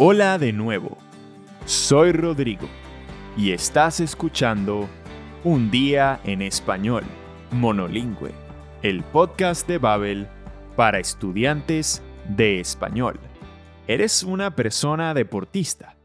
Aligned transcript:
Hola 0.00 0.38
de 0.38 0.52
nuevo, 0.52 0.96
soy 1.64 2.12
Rodrigo 2.12 2.68
y 3.36 3.50
estás 3.50 3.98
escuchando 3.98 4.88
Un 5.42 5.72
día 5.72 6.20
en 6.22 6.40
español, 6.40 7.02
monolingüe, 7.50 8.30
el 8.82 9.02
podcast 9.02 9.66
de 9.66 9.78
Babel 9.78 10.28
para 10.76 11.00
estudiantes 11.00 12.00
de 12.28 12.60
español. 12.60 13.18
¿Eres 13.88 14.22
una 14.22 14.54
persona 14.54 15.14
deportista? 15.14 15.98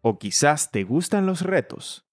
¿O 0.00 0.20
quizás 0.20 0.70
te 0.70 0.84
gustan 0.84 1.26
los 1.26 1.40
retos? 1.40 2.06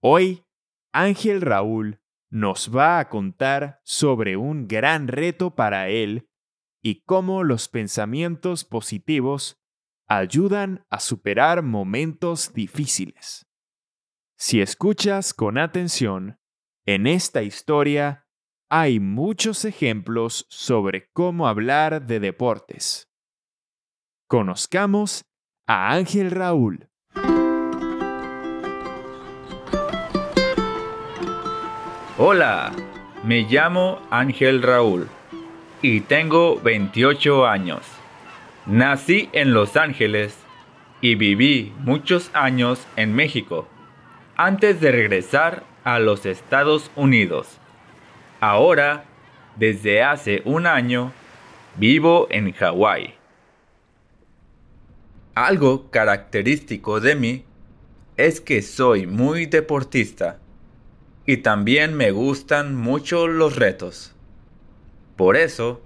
Hoy, 0.00 0.44
Ángel 0.92 1.42
Raúl 1.42 2.00
nos 2.28 2.76
va 2.76 2.98
a 2.98 3.08
contar 3.08 3.80
sobre 3.84 4.36
un 4.36 4.66
gran 4.66 5.06
reto 5.06 5.54
para 5.54 5.90
él 5.90 6.28
y 6.82 7.02
cómo 7.02 7.44
los 7.44 7.68
pensamientos 7.68 8.64
positivos 8.64 9.59
ayudan 10.10 10.84
a 10.90 10.98
superar 10.98 11.62
momentos 11.62 12.52
difíciles. 12.52 13.46
Si 14.36 14.60
escuchas 14.60 15.32
con 15.32 15.56
atención, 15.56 16.40
en 16.84 17.06
esta 17.06 17.44
historia 17.44 18.26
hay 18.68 18.98
muchos 18.98 19.64
ejemplos 19.64 20.46
sobre 20.48 21.08
cómo 21.12 21.46
hablar 21.46 22.06
de 22.06 22.18
deportes. 22.18 23.08
Conozcamos 24.26 25.26
a 25.68 25.92
Ángel 25.92 26.32
Raúl. 26.32 26.88
Hola, 32.18 32.72
me 33.22 33.42
llamo 33.42 34.00
Ángel 34.10 34.60
Raúl 34.62 35.08
y 35.82 36.00
tengo 36.00 36.60
28 36.60 37.46
años. 37.46 37.99
Nací 38.66 39.30
en 39.32 39.54
Los 39.54 39.76
Ángeles 39.76 40.36
y 41.00 41.14
viví 41.14 41.72
muchos 41.78 42.30
años 42.34 42.86
en 42.96 43.14
México 43.14 43.66
antes 44.36 44.80
de 44.80 44.92
regresar 44.92 45.64
a 45.82 45.98
los 45.98 46.26
Estados 46.26 46.90
Unidos. 46.94 47.58
Ahora, 48.40 49.04
desde 49.56 50.02
hace 50.02 50.42
un 50.44 50.66
año, 50.66 51.12
vivo 51.76 52.26
en 52.30 52.52
Hawái. 52.52 53.14
Algo 55.34 55.90
característico 55.90 57.00
de 57.00 57.14
mí 57.14 57.44
es 58.18 58.42
que 58.42 58.60
soy 58.60 59.06
muy 59.06 59.46
deportista 59.46 60.38
y 61.24 61.38
también 61.38 61.94
me 61.94 62.10
gustan 62.10 62.76
mucho 62.76 63.26
los 63.26 63.56
retos. 63.56 64.14
Por 65.16 65.36
eso, 65.36 65.80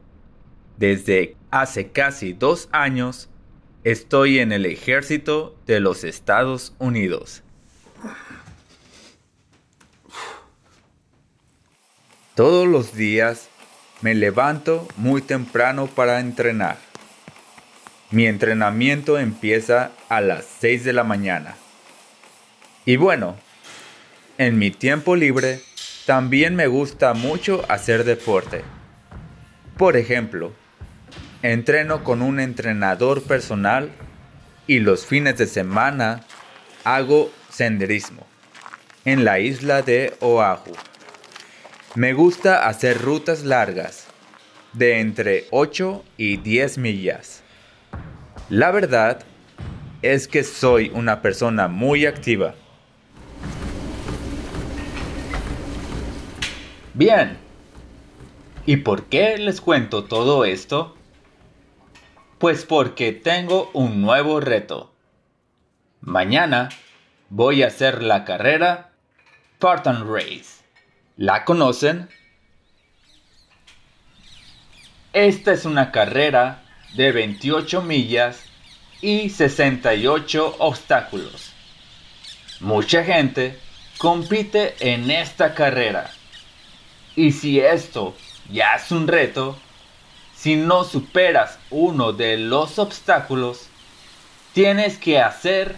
desde 0.76 1.36
hace 1.50 1.88
casi 1.88 2.32
dos 2.32 2.68
años 2.72 3.28
estoy 3.84 4.38
en 4.38 4.52
el 4.52 4.66
ejército 4.66 5.56
de 5.66 5.80
los 5.80 6.04
Estados 6.04 6.74
Unidos. 6.78 7.42
Todos 12.34 12.66
los 12.66 12.94
días 12.94 13.48
me 14.00 14.14
levanto 14.14 14.88
muy 14.96 15.22
temprano 15.22 15.86
para 15.86 16.18
entrenar. 16.18 16.78
Mi 18.10 18.26
entrenamiento 18.26 19.18
empieza 19.18 19.92
a 20.08 20.20
las 20.20 20.44
6 20.60 20.84
de 20.84 20.92
la 20.92 21.04
mañana. 21.04 21.56
Y 22.84 22.96
bueno, 22.96 23.36
en 24.36 24.58
mi 24.58 24.70
tiempo 24.70 25.14
libre 25.16 25.60
también 26.06 26.56
me 26.56 26.66
gusta 26.66 27.14
mucho 27.14 27.64
hacer 27.68 28.04
deporte. 28.04 28.62
Por 29.78 29.96
ejemplo, 29.96 30.52
Entreno 31.44 32.04
con 32.04 32.22
un 32.22 32.40
entrenador 32.40 33.22
personal 33.22 33.90
y 34.66 34.78
los 34.78 35.04
fines 35.04 35.36
de 35.36 35.44
semana 35.44 36.22
hago 36.84 37.30
senderismo 37.50 38.26
en 39.04 39.26
la 39.26 39.40
isla 39.40 39.82
de 39.82 40.14
Oahu. 40.20 40.72
Me 41.96 42.14
gusta 42.14 42.66
hacer 42.66 43.02
rutas 43.02 43.44
largas 43.44 44.06
de 44.72 45.00
entre 45.00 45.44
8 45.50 46.02
y 46.16 46.38
10 46.38 46.78
millas. 46.78 47.42
La 48.48 48.70
verdad 48.70 49.20
es 50.00 50.26
que 50.28 50.44
soy 50.44 50.90
una 50.94 51.20
persona 51.20 51.68
muy 51.68 52.06
activa. 52.06 52.54
Bien. 56.94 57.36
¿Y 58.64 58.78
por 58.78 59.04
qué 59.10 59.36
les 59.36 59.60
cuento 59.60 60.04
todo 60.04 60.46
esto? 60.46 60.96
Pues 62.44 62.66
porque 62.66 63.12
tengo 63.12 63.70
un 63.72 64.02
nuevo 64.02 64.38
reto. 64.38 64.92
Mañana 66.02 66.68
voy 67.30 67.62
a 67.62 67.68
hacer 67.68 68.02
la 68.02 68.26
carrera 68.26 68.90
Spartan 69.56 70.06
Race. 70.06 70.62
¿La 71.16 71.46
conocen? 71.46 72.10
Esta 75.14 75.54
es 75.54 75.64
una 75.64 75.90
carrera 75.90 76.62
de 76.94 77.12
28 77.12 77.80
millas 77.80 78.44
y 79.00 79.30
68 79.30 80.56
obstáculos. 80.58 81.50
Mucha 82.60 83.04
gente 83.04 83.58
compite 83.96 84.74
en 84.80 85.10
esta 85.10 85.54
carrera. 85.54 86.10
Y 87.16 87.32
si 87.32 87.58
esto 87.58 88.14
ya 88.50 88.74
es 88.74 88.92
un 88.92 89.08
reto, 89.08 89.58
si 90.44 90.56
no 90.56 90.84
superas 90.84 91.58
uno 91.70 92.12
de 92.12 92.36
los 92.36 92.78
obstáculos, 92.78 93.68
tienes 94.52 94.98
que 94.98 95.18
hacer 95.18 95.76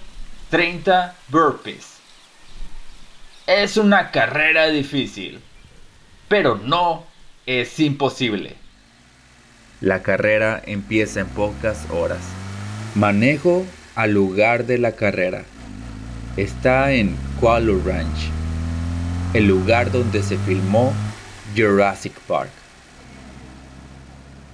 30 0.50 1.15
burpees. 1.28 1.99
Es 3.47 3.77
una 3.77 4.10
carrera 4.10 4.66
difícil, 4.66 5.41
pero 6.27 6.56
no 6.56 7.06
es 7.47 7.78
imposible. 7.78 8.56
La 9.81 10.03
carrera 10.03 10.60
empieza 10.66 11.21
en 11.21 11.28
pocas 11.28 11.88
horas. 11.93 12.25
Manejo 12.97 13.65
al 13.94 14.15
lugar 14.15 14.66
de 14.66 14.78
la 14.78 14.97
carrera. 14.97 15.44
Está 16.37 16.91
en 16.91 17.16
Qualu 17.38 17.81
Ranch, 17.87 18.33
el 19.33 19.47
lugar 19.47 19.93
donde 19.93 20.25
se 20.25 20.37
filmó 20.38 20.93
Jurassic 21.56 22.19
Park. 22.27 22.66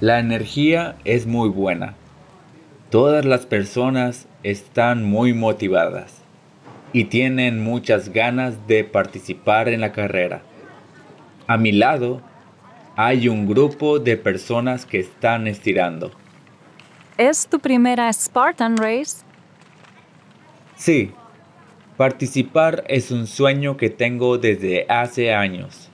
La 0.03 0.19
energía 0.19 0.97
es 1.05 1.29
muy 1.29 1.49
buena. 1.49 1.95
Todas 2.91 3.25
las 3.25 3.47
personas 3.47 4.27
están 4.43 5.05
muy 5.05 5.33
motivadas 5.33 6.23
y 6.93 7.05
tienen 7.05 7.63
muchas 7.63 8.09
ganas 8.09 8.67
de 8.67 8.83
participar 8.83 9.69
en 9.69 9.81
la 9.81 9.93
carrera. 9.93 10.43
A 11.47 11.57
mi 11.57 11.71
lado 11.71 12.21
hay 12.97 13.29
un 13.29 13.47
grupo 13.47 14.01
de 14.01 14.17
personas 14.17 14.87
que 14.87 14.99
están 14.99 15.47
estirando. 15.47 16.11
¿Es 17.17 17.47
tu 17.47 17.61
primera 17.61 18.13
Spartan 18.13 18.77
Race? 18.79 19.25
Sí, 20.75 21.13
participar 21.97 22.83
es 22.89 23.13
un 23.13 23.29
sueño 23.29 23.77
que 23.77 23.89
tengo 23.89 24.37
desde 24.37 24.85
hace 24.89 25.33
años. 25.33 25.91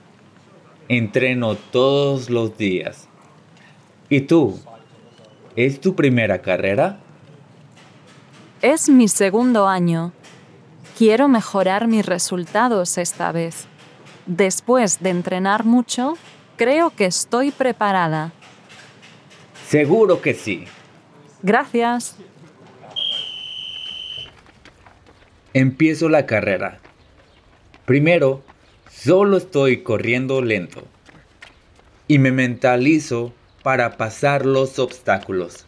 Entreno 0.87 1.53
todos 1.53 2.31
los 2.31 2.57
días 2.57 3.08
¿Y 4.09 4.21
tú? 4.21 4.59
¿Es 5.55 5.79
tu 5.79 5.95
primera 5.95 6.41
carrera? 6.41 6.99
Es 8.61 8.89
mi 8.89 9.07
segundo 9.07 9.67
año. 9.67 10.13
Quiero 10.97 11.27
mejorar 11.27 11.87
mis 11.87 12.05
resultados 12.05 12.97
esta 12.97 13.31
vez. 13.31 13.67
Después 14.25 15.01
de 15.01 15.11
entrenar 15.11 15.63
mucho, 15.63 16.17
creo 16.57 16.89
que 16.89 17.05
estoy 17.05 17.51
preparada. 17.51 18.31
Seguro 19.67 20.21
que 20.21 20.33
sí. 20.33 20.65
Gracias. 21.43 22.15
Empiezo 25.53 26.09
la 26.09 26.25
carrera. 26.25 26.79
Primero, 27.85 28.43
solo 28.89 29.37
estoy 29.37 29.83
corriendo 29.83 30.41
lento. 30.41 30.83
Y 32.07 32.17
me 32.17 32.31
mentalizo 32.31 33.33
para 33.63 33.97
pasar 33.97 34.45
los 34.45 34.79
obstáculos. 34.79 35.65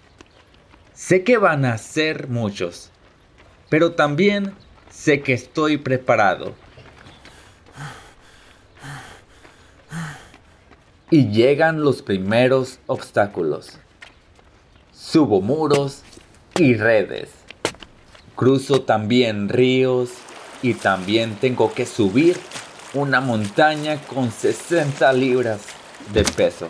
Sé 0.93 1.23
que 1.23 1.37
van 1.37 1.65
a 1.65 1.77
ser 1.77 2.27
muchos, 2.27 2.91
pero 3.69 3.93
también 3.93 4.53
sé 4.89 5.21
que 5.21 5.33
estoy 5.33 5.77
preparado. 5.77 6.53
Y 11.09 11.29
llegan 11.29 11.81
los 11.81 12.01
primeros 12.01 12.79
obstáculos. 12.87 13.79
Subo 14.93 15.41
muros 15.41 16.03
y 16.57 16.75
redes. 16.75 17.29
Cruzo 18.35 18.83
también 18.83 19.49
ríos 19.49 20.11
y 20.61 20.75
también 20.75 21.35
tengo 21.35 21.73
que 21.73 21.85
subir 21.85 22.37
una 22.93 23.19
montaña 23.19 24.01
con 24.07 24.31
60 24.31 25.11
libras 25.13 25.61
de 26.13 26.23
peso. 26.23 26.69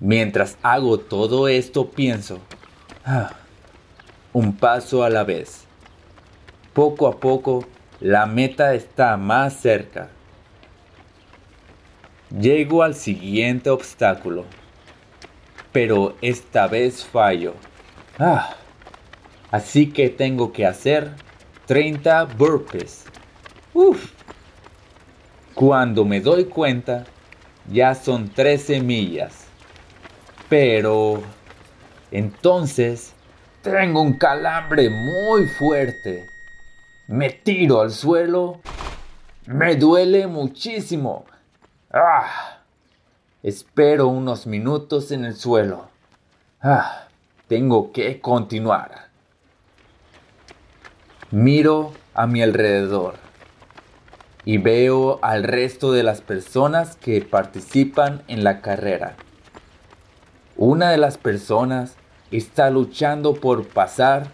Mientras 0.00 0.56
hago 0.62 0.98
todo 0.98 1.48
esto 1.48 1.90
pienso, 1.90 2.38
ah, 3.04 3.32
un 4.32 4.56
paso 4.56 5.02
a 5.02 5.10
la 5.10 5.24
vez. 5.24 5.64
Poco 6.72 7.08
a 7.08 7.18
poco, 7.18 7.64
la 7.98 8.26
meta 8.26 8.74
está 8.74 9.16
más 9.16 9.54
cerca. 9.54 10.10
Llego 12.30 12.84
al 12.84 12.94
siguiente 12.94 13.70
obstáculo, 13.70 14.44
pero 15.72 16.14
esta 16.20 16.68
vez 16.68 17.04
fallo. 17.04 17.54
Ah, 18.20 18.54
así 19.50 19.90
que 19.90 20.10
tengo 20.10 20.52
que 20.52 20.64
hacer 20.64 21.10
30 21.66 22.24
burpees. 22.24 23.04
Uf. 23.74 24.12
Cuando 25.54 26.04
me 26.04 26.20
doy 26.20 26.44
cuenta, 26.44 27.04
ya 27.68 27.96
son 27.96 28.28
13 28.28 28.80
millas. 28.80 29.47
Pero 30.48 31.22
entonces 32.10 33.12
tengo 33.62 34.00
un 34.00 34.14
calambre 34.14 34.88
muy 34.88 35.46
fuerte. 35.46 36.26
Me 37.06 37.30
tiro 37.30 37.80
al 37.80 37.90
suelo. 37.90 38.60
Me 39.46 39.76
duele 39.76 40.26
muchísimo. 40.26 41.26
Ah. 41.92 42.60
Espero 43.42 44.08
unos 44.08 44.46
minutos 44.46 45.10
en 45.10 45.24
el 45.24 45.36
suelo. 45.36 45.88
Ah. 46.62 47.08
Tengo 47.46 47.92
que 47.92 48.20
continuar. 48.20 49.08
Miro 51.30 51.92
a 52.14 52.26
mi 52.26 52.42
alrededor 52.42 53.16
y 54.44 54.56
veo 54.56 55.18
al 55.20 55.44
resto 55.44 55.92
de 55.92 56.02
las 56.02 56.22
personas 56.22 56.96
que 56.96 57.20
participan 57.20 58.22
en 58.28 58.44
la 58.44 58.60
carrera. 58.60 59.16
Una 60.58 60.90
de 60.90 60.96
las 60.96 61.18
personas 61.18 61.94
está 62.32 62.68
luchando 62.68 63.34
por 63.34 63.68
pasar 63.68 64.26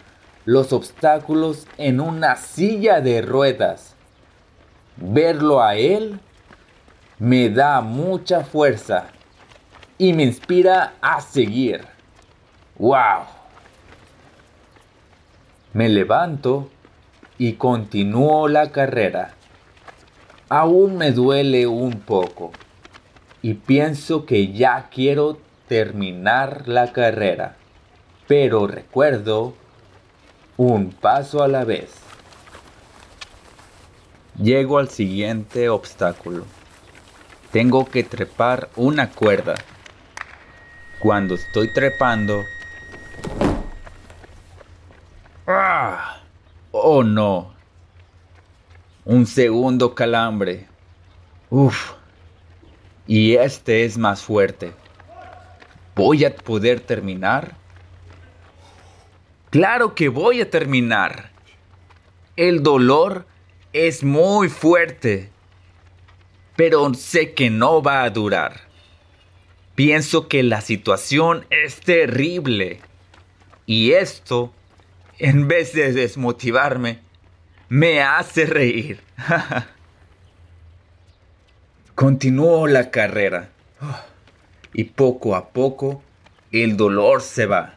los 0.43 0.73
obstáculos 0.73 1.67
en 1.77 1.99
una 1.99 2.35
silla 2.35 2.99
de 2.99 3.21
ruedas. 3.21 3.95
Verlo 4.97 5.61
a 5.61 5.75
él 5.75 6.19
me 7.19 7.51
da 7.51 7.79
mucha 7.81 8.43
fuerza 8.43 9.05
y 9.99 10.13
me 10.13 10.23
inspira 10.23 10.95
a 10.99 11.21
seguir. 11.21 11.85
¡Wow! 12.79 13.25
Me 15.73 15.89
levanto 15.89 16.71
y 17.37 17.53
continúo 17.53 18.47
la 18.47 18.71
carrera. 18.71 19.35
Aún 20.49 20.97
me 20.97 21.11
duele 21.11 21.67
un 21.67 21.99
poco 21.99 22.51
y 23.43 23.53
pienso 23.53 24.25
que 24.25 24.53
ya 24.53 24.89
quiero 24.91 25.44
terminar 25.67 26.67
la 26.67 26.91
carrera, 26.91 27.55
pero 28.27 28.67
recuerdo 28.67 29.53
un 30.57 30.91
paso 30.91 31.43
a 31.43 31.47
la 31.47 31.63
vez. 31.63 31.91
Llego 34.41 34.77
al 34.77 34.89
siguiente 34.89 35.69
obstáculo. 35.69 36.45
Tengo 37.51 37.85
que 37.85 38.03
trepar 38.03 38.69
una 38.75 39.09
cuerda. 39.11 39.55
Cuando 40.99 41.35
estoy 41.35 41.71
trepando... 41.73 42.43
¡Ah! 45.47 46.21
¡Oh 46.71 47.03
no! 47.03 47.53
Un 49.05 49.25
segundo 49.25 49.95
calambre. 49.95 50.67
Uf. 51.49 51.93
Y 53.07 53.35
este 53.35 53.85
es 53.85 53.97
más 53.97 54.21
fuerte. 54.21 54.73
¿Voy 55.95 56.25
a 56.25 56.35
poder 56.35 56.81
terminar? 56.81 57.55
Claro 59.49 59.95
que 59.95 60.09
voy 60.09 60.41
a 60.41 60.49
terminar. 60.49 61.31
El 62.35 62.63
dolor 62.63 63.25
es 63.71 64.03
muy 64.03 64.49
fuerte. 64.49 65.29
Pero 66.57 66.93
sé 66.93 67.33
que 67.33 67.49
no 67.49 67.81
va 67.81 68.03
a 68.03 68.09
durar. 68.09 68.61
Pienso 69.75 70.27
que 70.27 70.43
la 70.43 70.59
situación 70.59 71.45
es 71.49 71.79
terrible. 71.79 72.81
Y 73.65 73.93
esto, 73.93 74.53
en 75.17 75.47
vez 75.47 75.71
de 75.71 75.93
desmotivarme, 75.93 76.99
me 77.69 78.01
hace 78.01 78.45
reír. 78.45 78.99
Continúo 81.95 82.67
la 82.67 82.91
carrera 82.91 83.49
y 84.77 84.83
poco 84.83 85.37
a 85.37 85.51
poco 85.51 86.01
el 86.51 86.75
dolor 86.75 87.21
se 87.21 87.45
va. 87.45 87.75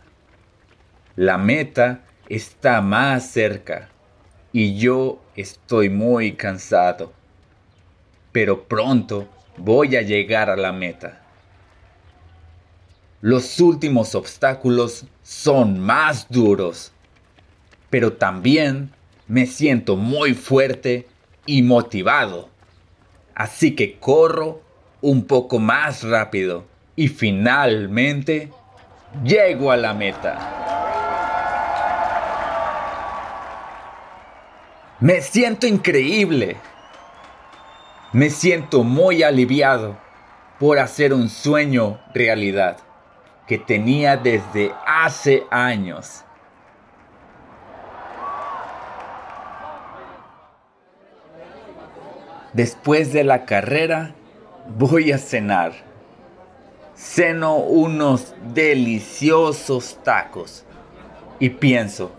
La 1.15 1.39
meta 1.39 2.05
está 2.29 2.81
más 2.81 3.31
cerca 3.31 3.89
y 4.53 4.77
yo 4.77 5.23
estoy 5.37 5.91
muy 5.91 6.33
cansado. 6.33 7.13
Pero 8.33 8.65
pronto 8.65 9.29
voy 9.57 9.95
a 9.95 10.03
llegar 10.03 10.51
a 10.51 10.57
la 10.57 10.73
meta. 10.73 11.23
Los 13.21 13.61
últimos 13.61 14.17
obstáculos 14.17 15.07
son 15.23 15.79
más 15.79 16.29
duros, 16.29 16.91
pero 17.91 18.15
también 18.15 18.91
me 19.29 19.47
siento 19.47 19.95
muy 19.95 20.35
fuerte 20.35 21.07
y 21.47 21.63
motivado. 21.63 22.49
Así 23.37 23.77
que 23.77 24.01
corro 24.01 24.63
un 25.01 25.25
poco 25.27 25.61
más 25.61 26.03
rápido 26.03 26.65
y 26.99 27.07
finalmente 27.07 28.51
llego 29.23 29.71
a 29.71 29.77
la 29.77 29.95
meta. 29.95 30.37
Me 34.99 35.21
siento 35.21 35.69
increíble. 35.69 36.57
Me 38.13 38.31
siento 38.31 38.83
muy 38.83 39.23
aliviado 39.23 39.97
por 40.59 40.81
hacer 40.81 41.15
un 41.15 41.29
sueño 41.29 42.01
realidad 42.15 42.79
que 43.47 43.59
tenía 43.59 44.17
desde 44.17 44.73
hace 44.85 45.45
años. 45.53 46.25
Después 52.55 53.13
de 53.13 53.23
la 53.23 53.45
carrera, 53.45 54.17
voy 54.67 55.13
a 55.13 55.19
cenar. 55.19 55.88
Ceno 56.99 57.59
unos 57.59 58.35
deliciosos 58.53 60.03
tacos 60.03 60.65
y 61.39 61.51
pienso 61.51 62.11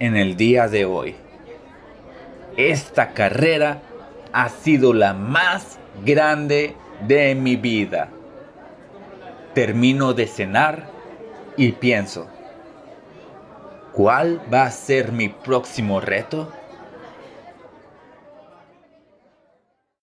en 0.00 0.18
el 0.18 0.36
día 0.36 0.68
de 0.68 0.84
hoy. 0.84 1.16
Esta 2.58 3.14
carrera 3.14 3.80
ha 4.34 4.50
sido 4.50 4.92
la 4.92 5.14
más 5.14 5.78
grande 6.04 6.76
de 7.08 7.34
mi 7.34 7.56
vida. 7.56 8.10
Termino 9.54 10.12
de 10.12 10.26
cenar 10.26 10.90
y 11.56 11.72
pienso, 11.72 12.28
¿cuál 13.94 14.42
va 14.52 14.64
a 14.64 14.70
ser 14.70 15.10
mi 15.10 15.30
próximo 15.30 16.02
reto? 16.02 16.52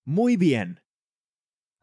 Muy 0.03 0.35
bien. 0.35 0.81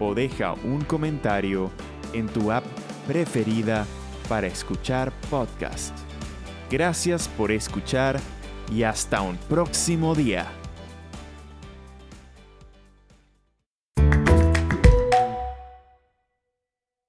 o 0.00 0.14
deja 0.14 0.54
un 0.64 0.80
comentario 0.82 1.70
en 2.12 2.28
tu 2.28 2.50
app 2.50 2.64
preferida 3.06 3.86
para 4.28 4.46
escuchar 4.46 5.12
podcast. 5.30 5.96
Gracias 6.70 7.28
por 7.28 7.52
escuchar 7.52 8.18
y 8.72 8.84
hasta 8.84 9.20
un 9.20 9.36
próximo 9.36 10.14
día. 10.14 10.61